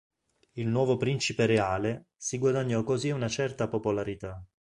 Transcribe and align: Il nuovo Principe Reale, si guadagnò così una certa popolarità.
Il 0.53 0.67
nuovo 0.67 0.97
Principe 0.97 1.45
Reale, 1.45 2.07
si 2.17 2.39
guadagnò 2.39 2.81
così 2.83 3.11
una 3.11 3.27
certa 3.27 3.67
popolarità. 3.67 4.43